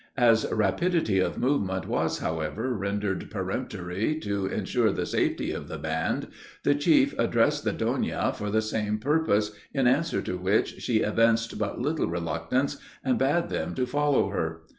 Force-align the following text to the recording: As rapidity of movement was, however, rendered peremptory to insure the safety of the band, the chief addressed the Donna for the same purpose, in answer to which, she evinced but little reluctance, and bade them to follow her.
As 0.17 0.51
rapidity 0.51 1.19
of 1.19 1.37
movement 1.37 1.85
was, 1.87 2.17
however, 2.17 2.73
rendered 2.75 3.29
peremptory 3.29 4.19
to 4.21 4.47
insure 4.47 4.91
the 4.91 5.05
safety 5.05 5.51
of 5.51 5.67
the 5.67 5.77
band, 5.77 6.29
the 6.63 6.73
chief 6.73 7.13
addressed 7.19 7.63
the 7.65 7.71
Donna 7.71 8.33
for 8.33 8.49
the 8.49 8.63
same 8.63 8.97
purpose, 8.97 9.51
in 9.75 9.85
answer 9.85 10.19
to 10.23 10.39
which, 10.39 10.81
she 10.81 11.01
evinced 11.01 11.59
but 11.59 11.77
little 11.79 12.07
reluctance, 12.07 12.77
and 13.05 13.19
bade 13.19 13.49
them 13.49 13.75
to 13.75 13.85
follow 13.85 14.29
her. 14.29 14.63